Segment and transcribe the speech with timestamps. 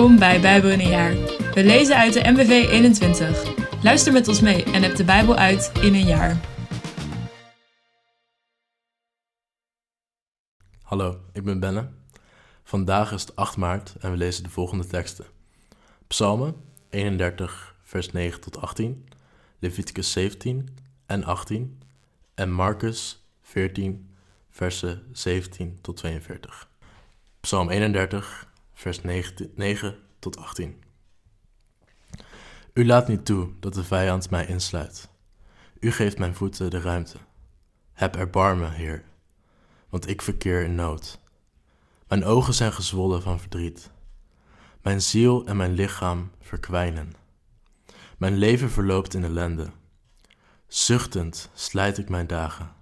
[0.00, 1.14] Welkom bij Bijbel in een jaar.
[1.54, 3.82] We lezen uit de MBV 21.
[3.82, 6.40] Luister met ons mee en heb de Bijbel uit in een jaar.
[10.82, 11.88] Hallo, ik ben Benne.
[12.62, 15.24] Vandaag is het 8 maart en we lezen de volgende teksten.
[16.06, 16.54] Psalmen
[16.90, 19.08] 31, vers 9 tot 18,
[19.58, 20.68] Leviticus 17
[21.06, 21.82] en 18
[22.34, 24.14] en Marcus 14,
[24.50, 26.68] versen 17 tot 42.
[27.40, 28.48] Psalm 31,
[28.80, 29.00] vers
[29.54, 30.82] 9, tot 18.
[32.72, 35.08] U laat niet toe dat de vijand mij insluit.
[35.80, 37.16] U geeft mijn voeten de ruimte.
[37.92, 39.04] Heb erbarmen, Heer,
[39.88, 41.18] want ik verkeer in nood.
[42.08, 43.90] Mijn ogen zijn gezwollen van verdriet.
[44.82, 47.12] Mijn ziel en mijn lichaam verkwijnen.
[48.18, 49.70] Mijn leven verloopt in ellende.
[50.66, 52.72] Zuchtend slijt ik mijn dagen.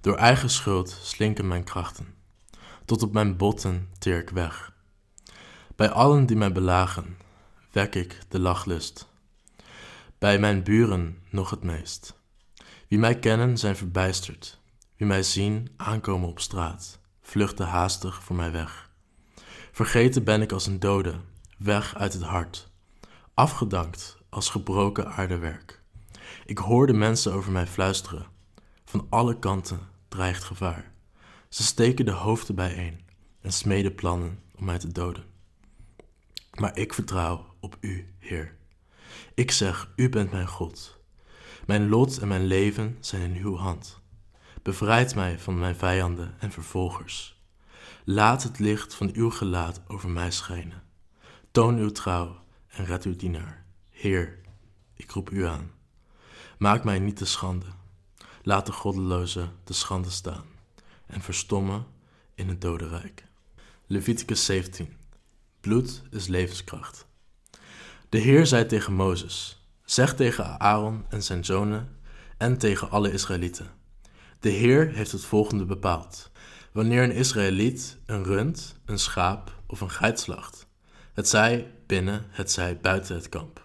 [0.00, 2.14] Door eigen schuld slinken mijn krachten.
[2.84, 4.69] Tot op mijn botten teer ik weg.
[5.80, 7.16] Bij allen die mij belagen,
[7.72, 9.08] wek ik de lachlust.
[10.18, 12.20] Bij mijn buren nog het meest.
[12.88, 14.60] Wie mij kennen zijn verbijsterd.
[14.96, 18.90] Wie mij zien aankomen op straat, vluchten haastig voor mij weg.
[19.72, 21.14] Vergeten ben ik als een dode,
[21.58, 22.70] weg uit het hart.
[23.34, 25.82] Afgedankt als gebroken aardewerk.
[26.44, 28.26] Ik hoor de mensen over mij fluisteren.
[28.84, 30.92] Van alle kanten dreigt gevaar.
[31.48, 33.00] Ze steken de hoofden bijeen
[33.40, 35.29] en smeden plannen om mij te doden.
[36.60, 38.56] Maar ik vertrouw op U, Heer.
[39.34, 40.98] Ik zeg, U bent mijn God.
[41.66, 44.00] Mijn lot en mijn leven zijn in Uw hand.
[44.62, 47.42] Bevrijd mij van mijn vijanden en vervolgers.
[48.04, 50.82] Laat het licht van Uw gelaat over mij schijnen.
[51.50, 52.36] Toon Uw trouw
[52.68, 53.64] en red Uw dienaar.
[53.90, 54.38] Heer,
[54.94, 55.70] ik roep U aan.
[56.58, 57.66] Maak mij niet te schande.
[58.42, 60.44] Laat de goddeloze te schande staan
[61.06, 61.86] en verstommen
[62.34, 63.24] in het dodenrijk.
[63.86, 64.98] Leviticus 17
[65.60, 67.06] Bloed is levenskracht.
[68.08, 71.96] De Heer zei tegen Mozes: Zeg tegen Aaron en zijn zonen
[72.38, 73.70] en tegen alle Israëlieten:
[74.40, 76.30] De Heer heeft het volgende bepaald.
[76.72, 80.66] Wanneer een Israëliet een rund, een schaap of een geit slacht,
[81.14, 83.64] het zij binnen, het zij buiten het kamp,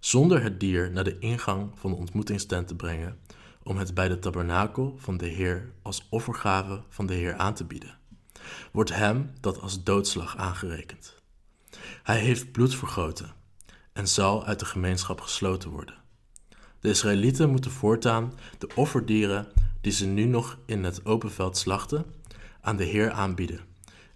[0.00, 3.18] zonder het dier naar de ingang van de ontmoetingstent te brengen,
[3.62, 7.64] om het bij de tabernakel van de Heer als offergave van de Heer aan te
[7.64, 7.98] bieden,
[8.72, 11.17] wordt hem dat als doodslag aangerekend.
[12.02, 13.32] Hij heeft bloed vergoten
[13.92, 15.94] en zal uit de gemeenschap gesloten worden.
[16.80, 19.46] De Israëlieten moeten voortaan de offerdieren
[19.80, 22.04] die ze nu nog in het open veld slachten,
[22.60, 23.60] aan de Heer aanbieden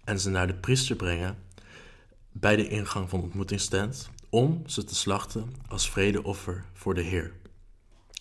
[0.03, 1.37] en ze naar de priester brengen
[2.31, 7.33] bij de ingang van de ontmoetingstent om ze te slachten als vredeoffer voor de Heer.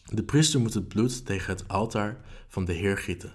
[0.04, 3.32] De priester moet het bloed tegen het altaar van de Heer gieten,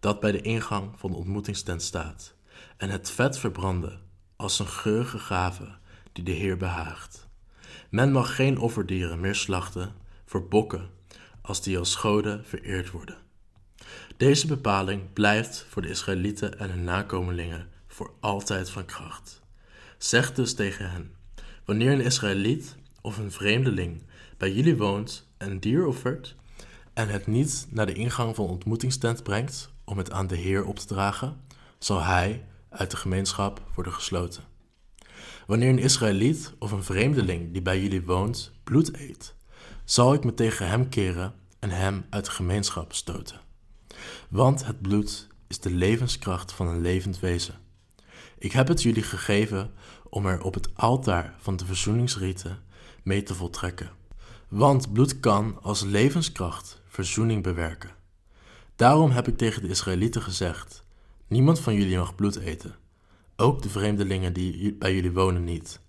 [0.00, 2.34] dat bij de ingang van de ontmoetingstent staat,
[2.76, 4.00] en het vet verbranden
[4.36, 5.68] als een geurige gave
[6.12, 7.28] die de Heer behaagt.
[7.90, 10.90] Men mag geen offerdieren meer slachten voor bokken
[11.40, 13.16] als die als goden vereerd worden.
[14.16, 19.42] Deze bepaling blijft voor de Israëlieten en hun nakomelingen voor altijd van kracht.
[19.98, 21.14] Zeg dus tegen hen:
[21.64, 24.02] Wanneer een Israëliet of een vreemdeling
[24.36, 26.36] bij jullie woont en dier offert
[26.94, 30.78] en het niet naar de ingang van ontmoetingstent brengt om het aan de Heer op
[30.78, 31.40] te dragen,
[31.78, 32.44] zal hij
[32.76, 34.44] uit de gemeenschap worden gesloten.
[35.46, 39.34] Wanneer een Israëliet of een vreemdeling die bij jullie woont bloed eet,
[39.84, 43.40] zal ik me tegen hem keren en hem uit de gemeenschap stoten.
[44.28, 47.54] Want het bloed is de levenskracht van een levend wezen.
[48.38, 49.72] Ik heb het jullie gegeven
[50.08, 52.62] om er op het altaar van de verzoeningsrieten
[53.02, 53.90] mee te voltrekken.
[54.48, 57.90] Want bloed kan als levenskracht verzoening bewerken.
[58.76, 60.85] Daarom heb ik tegen de Israëlieten gezegd:
[61.28, 62.76] Niemand van jullie mag bloed eten,
[63.36, 65.80] ook de vreemdelingen die bij jullie wonen niet.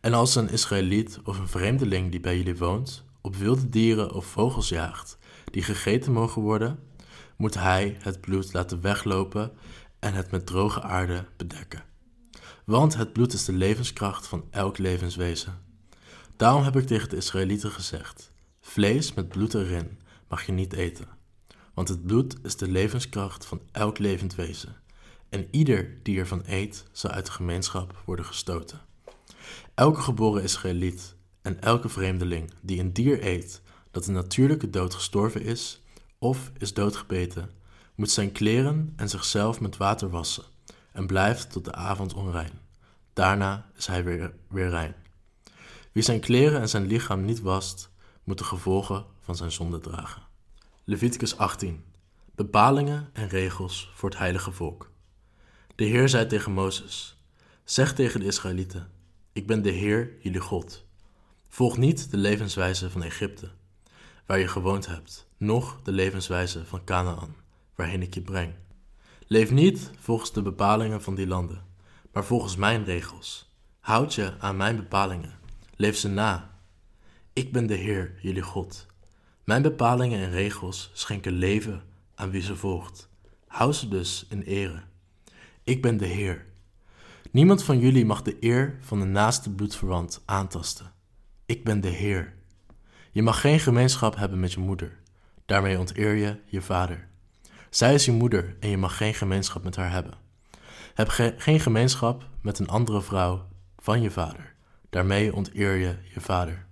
[0.00, 4.26] En als een Israëliet of een vreemdeling die bij jullie woont op wilde dieren of
[4.26, 5.18] vogels jaagt,
[5.50, 6.78] die gegeten mogen worden,
[7.36, 9.52] moet hij het bloed laten weglopen
[9.98, 11.84] en het met droge aarde bedekken.
[12.64, 15.58] Want het bloed is de levenskracht van elk levenswezen.
[16.36, 19.98] Daarom heb ik tegen de Israëlieten gezegd: vlees met bloed erin
[20.28, 21.08] mag je niet eten,
[21.74, 24.76] want het bloed is de levenskracht van elk levend wezen,
[25.28, 28.80] en ieder die ervan eet zal uit de gemeenschap worden gestoten.
[29.74, 35.42] Elke geboren Israëliet en elke vreemdeling die een dier eet dat een natuurlijke dood gestorven
[35.42, 35.82] is
[36.18, 37.50] of is doodgebeten,
[37.94, 40.44] moet zijn kleren en zichzelf met water wassen
[40.92, 42.58] en blijft tot de avond onrein.
[43.12, 44.94] Daarna is hij weer, weer rein.
[45.92, 47.90] Wie zijn kleren en zijn lichaam niet wast,
[48.24, 50.22] moet de gevolgen van zijn zonde dragen.
[50.90, 51.84] Leviticus 18.
[52.34, 54.90] Bepalingen en regels voor het heilige volk.
[55.74, 57.22] De Heer zei tegen Mozes:
[57.64, 58.90] Zeg tegen de Israëlieten:
[59.32, 60.86] Ik ben de Heer, jullie God.
[61.48, 63.50] Volg niet de levenswijze van Egypte,
[64.26, 67.36] waar je gewoond hebt, noch de levenswijze van Canaan,
[67.74, 68.54] waarheen ik je breng.
[69.26, 71.64] Leef niet volgens de bepalingen van die landen,
[72.12, 73.54] maar volgens mijn regels.
[73.80, 75.38] Houd je aan mijn bepalingen,
[75.76, 76.58] leef ze na.
[77.32, 78.88] Ik ben de Heer, jullie God.
[79.50, 81.82] Mijn bepalingen en regels schenken leven
[82.14, 83.08] aan wie ze volgt.
[83.46, 84.82] Hou ze dus in ere.
[85.64, 86.46] Ik ben de Heer.
[87.30, 90.92] Niemand van jullie mag de eer van de naaste bloedverwant aantasten.
[91.46, 92.34] Ik ben de Heer.
[93.10, 94.98] Je mag geen gemeenschap hebben met je moeder.
[95.46, 97.08] Daarmee onteer je je vader.
[97.70, 100.14] Zij is je moeder en je mag geen gemeenschap met haar hebben.
[100.94, 103.46] Heb geen gemeenschap met een andere vrouw
[103.78, 104.54] van je vader.
[104.90, 106.68] Daarmee onteer je je vader.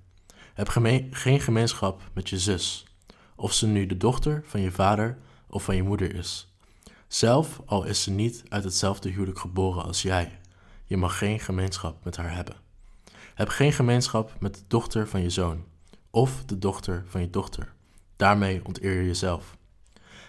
[0.58, 0.68] Heb
[1.10, 2.86] geen gemeenschap met je zus,
[3.34, 6.54] of ze nu de dochter van je vader of van je moeder is.
[7.06, 10.38] Zelf al is ze niet uit hetzelfde huwelijk geboren als jij.
[10.84, 12.56] Je mag geen gemeenschap met haar hebben.
[13.34, 15.64] Heb geen gemeenschap met de dochter van je zoon,
[16.10, 17.72] of de dochter van je dochter.
[18.16, 19.56] Daarmee onteer je jezelf.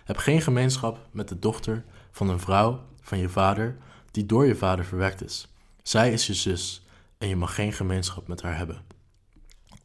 [0.03, 3.77] Heb geen gemeenschap met de dochter van een vrouw van je vader
[4.11, 5.47] die door je vader verwekt is.
[5.83, 6.85] Zij is je zus
[7.17, 8.88] en je mag geen gemeenschap met haar hebben.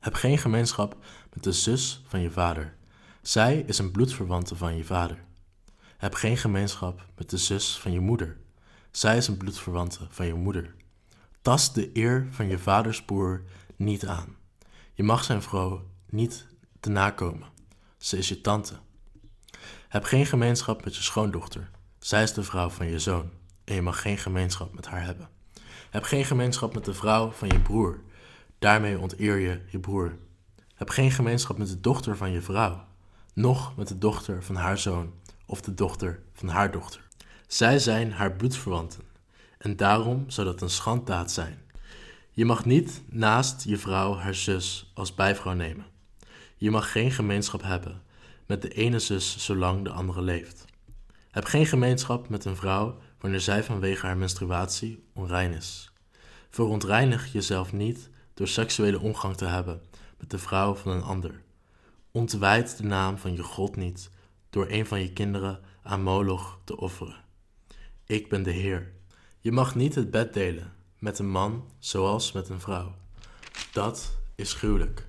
[0.04, 0.96] Heb geen gemeenschap
[1.32, 2.76] met de zus van je vader.
[3.22, 5.24] Zij is een bloedverwante van je vader.
[5.96, 8.36] Heb geen gemeenschap met de zus van je moeder.
[8.90, 10.74] Zij is een bloedverwante van je moeder.
[11.42, 13.42] Tast de eer van je vaders broer
[13.76, 14.36] niet aan.
[14.94, 16.46] Je mag zijn vrouw niet
[16.80, 17.48] te nakomen.
[17.98, 18.74] Ze is je tante.
[19.88, 21.70] Heb geen gemeenschap met je schoondochter.
[21.98, 23.30] Zij is de vrouw van je zoon
[23.64, 25.28] en je mag geen gemeenschap met haar hebben.
[25.90, 28.02] Heb geen gemeenschap met de vrouw van je broer.
[28.64, 30.16] Daarmee onteer je je broer.
[30.74, 32.84] Heb geen gemeenschap met de dochter van je vrouw,
[33.34, 35.12] noch met de dochter van haar zoon
[35.46, 37.00] of de dochter van haar dochter.
[37.46, 39.02] Zij zijn haar bloedverwanten
[39.58, 41.58] en daarom zou dat een schanddaad zijn.
[42.30, 45.86] Je mag niet naast je vrouw haar zus als bijvrouw nemen.
[46.56, 48.02] Je mag geen gemeenschap hebben
[48.46, 50.64] met de ene zus zolang de andere leeft.
[51.30, 55.92] Heb geen gemeenschap met een vrouw wanneer zij vanwege haar menstruatie onrein is.
[56.50, 59.82] Verontreinig jezelf niet door seksuele omgang te hebben
[60.18, 61.42] met de vrouw van een ander.
[62.10, 64.10] Ontwijd de naam van je God niet
[64.50, 67.24] door een van je kinderen aan Moloch te offeren.
[68.06, 68.92] Ik ben de Heer.
[69.40, 72.94] Je mag niet het bed delen met een man zoals met een vrouw.
[73.72, 75.06] Dat is gruwelijk.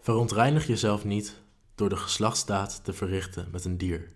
[0.00, 1.40] Verontreinig jezelf niet
[1.74, 4.12] door de geslachtsdaad te verrichten met een dier.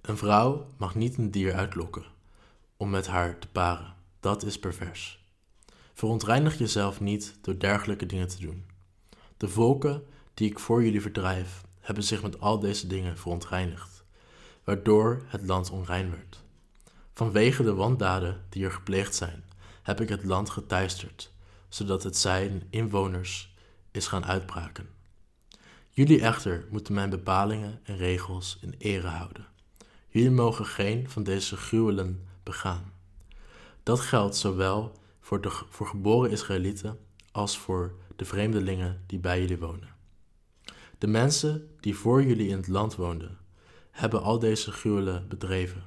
[0.00, 2.04] Een vrouw mag niet een dier uitlokken
[2.76, 3.94] om met haar te paren.
[4.20, 5.25] Dat is pervers.
[5.96, 8.64] Verontreinig jezelf niet door dergelijke dingen te doen.
[9.36, 14.04] De volken die ik voor jullie verdrijf, hebben zich met al deze dingen verontreinigd,
[14.64, 16.42] waardoor het land onrein werd.
[17.12, 19.44] Vanwege de wandaden die er gepleegd zijn,
[19.82, 21.32] heb ik het land geteisterd,
[21.68, 23.54] zodat het zijn inwoners
[23.90, 24.88] is gaan uitbraken.
[25.90, 29.46] Jullie echter moeten mijn bepalingen en regels in ere houden.
[30.08, 32.92] Jullie mogen geen van deze gruwelen begaan.
[33.82, 36.98] Dat geldt zowel voor de voor geboren Israëlieten
[37.32, 39.94] als voor de vreemdelingen die bij jullie wonen.
[40.98, 43.38] De mensen die voor jullie in het land woonden,
[43.90, 45.84] hebben al deze gruwelen bedreven,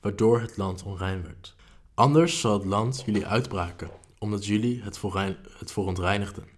[0.00, 1.54] waardoor het land onrein werd.
[1.94, 5.00] Anders zal het land jullie uitbraken, omdat jullie het,
[5.58, 6.48] het verontreinigden.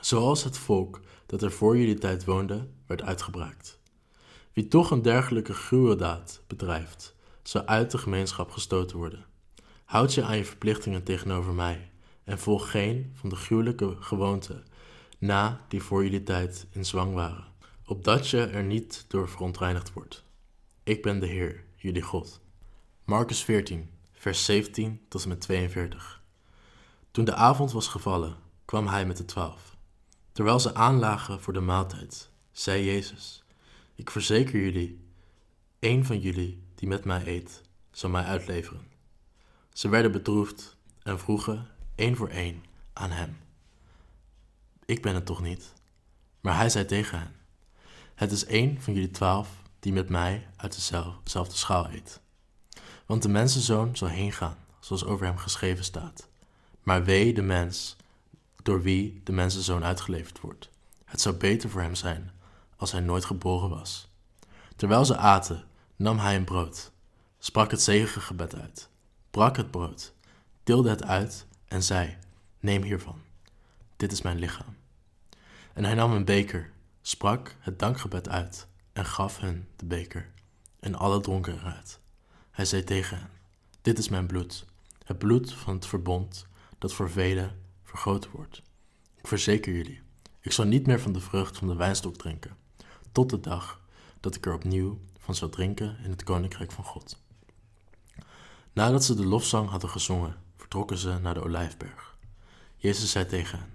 [0.00, 3.78] Zoals het volk dat er voor jullie tijd woonde, werd uitgebraakt.
[4.52, 9.27] Wie toch een dergelijke gruweldaad bedrijft, zal uit de gemeenschap gestoten worden.
[9.88, 11.90] Houd je aan je verplichtingen tegenover mij
[12.24, 14.64] en volg geen van de gruwelijke gewoonten
[15.18, 17.44] na die voor jullie tijd in zwang waren,
[17.84, 20.24] opdat je er niet door verontreinigd wordt.
[20.82, 22.40] Ik ben de Heer, jullie God.
[23.04, 26.22] Marcus 14, vers 17 tot en met 42.
[27.10, 29.76] Toen de avond was gevallen, kwam hij met de twaalf.
[30.32, 33.44] Terwijl ze aanlagen voor de maaltijd, zei Jezus:
[33.94, 35.00] Ik verzeker jullie,
[35.78, 38.87] één van jullie die met mij eet, zal mij uitleveren.
[39.78, 43.38] Ze werden bedroefd en vroegen één voor één aan hem:
[44.84, 45.72] Ik ben het toch niet?
[46.40, 47.34] Maar hij zei tegen hen:
[48.14, 49.48] Het is één van jullie twaalf
[49.80, 52.20] die met mij uit dezelfde schaal eet.
[53.06, 56.28] Want de mensenzoon zal heen gaan, zoals over hem geschreven staat.
[56.82, 57.96] Maar wee de mens
[58.62, 60.70] door wie de mensenzoon uitgeleverd wordt.
[61.04, 62.30] Het zou beter voor hem zijn
[62.76, 64.08] als hij nooit geboren was.
[64.76, 65.64] Terwijl ze aten,
[65.96, 66.92] nam hij een brood,
[67.38, 68.88] sprak het zegengebed uit,
[69.38, 70.14] brak het brood,
[70.64, 72.16] deelde het uit en zei:
[72.60, 73.20] Neem hiervan,
[73.96, 74.76] dit is mijn lichaam.
[75.72, 76.70] En hij nam een beker,
[77.02, 80.30] sprak het dankgebed uit en gaf hen de beker.
[80.80, 82.00] En alle dronken eruit.
[82.50, 83.30] Hij zei tegen hen:
[83.82, 84.64] Dit is mijn bloed,
[85.04, 86.46] het bloed van het verbond
[86.78, 88.62] dat voor velen vergroten wordt.
[89.16, 90.00] Ik verzeker jullie,
[90.40, 92.56] ik zal niet meer van de vrucht van de wijnstok drinken,
[93.12, 93.80] tot de dag
[94.20, 97.26] dat ik er opnieuw van zal drinken in het koninkrijk van God.
[98.78, 102.18] Nadat ze de lofzang hadden gezongen, vertrokken ze naar de olijfberg.
[102.76, 103.72] Jezus zei tegen hen: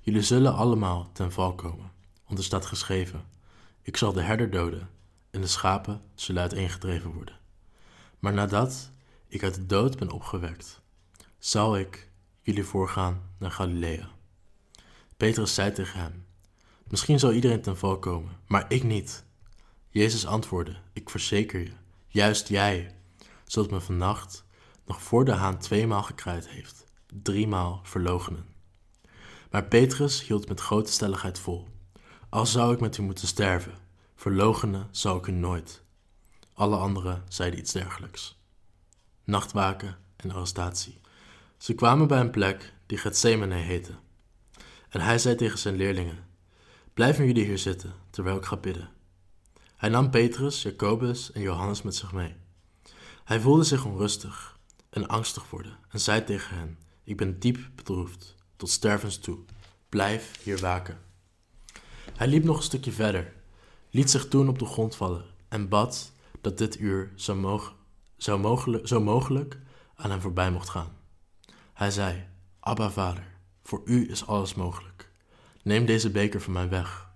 [0.00, 1.92] Jullie zullen allemaal ten val komen,
[2.26, 3.24] want er staat geschreven:
[3.82, 4.90] Ik zal de herder doden
[5.30, 7.38] en de schapen zullen uiteengedreven worden.
[8.18, 8.90] Maar nadat
[9.28, 10.80] ik uit de dood ben opgewekt,
[11.38, 14.08] zal ik jullie voorgaan naar Galilea.
[15.16, 16.26] Petrus zei tegen hem:
[16.84, 19.24] Misschien zal iedereen ten val komen, maar ik niet.
[19.88, 21.72] Jezus antwoordde: Ik verzeker je,
[22.08, 22.94] juist jij
[23.50, 24.44] zult me vannacht,
[24.84, 26.84] nog voor de haan tweemaal gekraaid heeft,
[27.22, 28.46] driemaal verlogenen.
[29.50, 31.68] Maar Petrus hield met grote stelligheid vol:
[32.28, 33.74] Al zou ik met u moeten sterven,
[34.14, 35.82] verlogenen zal ik u nooit.
[36.52, 38.38] Alle anderen zeiden iets dergelijks.
[39.24, 41.00] Nachtwaken en arrestatie.
[41.58, 43.92] Ze kwamen bij een plek die Gethsemane heette.
[44.88, 46.26] En hij zei tegen zijn leerlingen:
[46.94, 48.90] Blijven jullie hier zitten terwijl ik ga bidden.
[49.76, 52.36] Hij nam Petrus, Jacobus en Johannes met zich mee.
[53.30, 54.58] Hij voelde zich onrustig
[54.90, 59.38] en angstig worden en zei tegen hen: Ik ben diep bedroefd, tot stervens toe.
[59.88, 60.98] Blijf hier waken.
[62.16, 63.32] Hij liep nog een stukje verder,
[63.90, 67.60] liet zich toen op de grond vallen en bad dat dit uur zo,
[68.16, 69.58] zo, mogelijk, zo mogelijk
[69.94, 70.96] aan hem voorbij mocht gaan.
[71.72, 72.26] Hij zei:
[72.60, 73.26] Abba, vader,
[73.62, 75.10] voor u is alles mogelijk.
[75.62, 77.10] Neem deze beker van mij weg,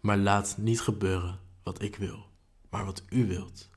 [0.00, 2.26] maar laat niet gebeuren wat ik wil,
[2.70, 3.69] maar wat u wilt.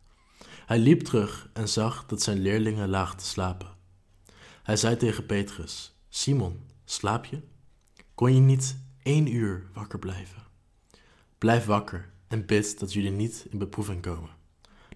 [0.65, 3.71] Hij liep terug en zag dat zijn leerlingen lagen te slapen.
[4.63, 7.41] Hij zei tegen Petrus: Simon, slaap je?
[8.15, 10.43] Kon je niet één uur wakker blijven?
[11.37, 14.29] Blijf wakker en bid dat jullie niet in beproeving komen.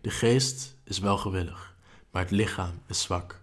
[0.01, 1.75] De geest is wel gewillig,
[2.11, 3.41] maar het lichaam is zwak.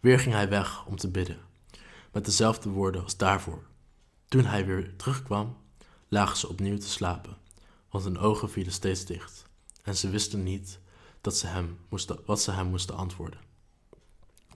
[0.00, 1.38] Weer ging hij weg om te bidden,
[2.12, 3.62] met dezelfde woorden als daarvoor.
[4.28, 5.56] Toen hij weer terugkwam,
[6.08, 7.36] lagen ze opnieuw te slapen,
[7.90, 9.44] want hun ogen vielen steeds dicht
[9.82, 10.78] en ze wisten niet
[11.24, 13.40] dat ze hem moesten, wat ze hem moesten antwoorden.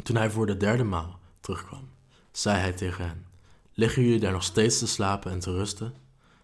[0.02, 1.90] Toen hij voor de derde maal terugkwam,
[2.30, 3.26] zei hij tegen hen:
[3.72, 5.94] Liggen jullie daar nog steeds te slapen en te rusten?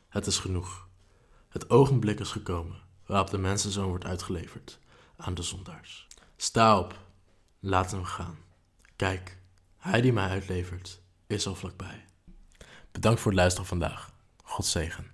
[0.08, 0.88] Het is genoeg.
[1.48, 4.78] Het ogenblik is gekomen waarop de mensenzoon wordt uitgeleverd
[5.16, 6.06] aan de zondaars.
[6.36, 6.98] Sta op,
[7.60, 8.38] laten we gaan.
[8.96, 9.38] Kijk,
[9.76, 12.04] hij die mij uitlevert, is al vlakbij.
[12.92, 14.12] Bedankt voor het luisteren vandaag.
[14.42, 15.13] God zegen.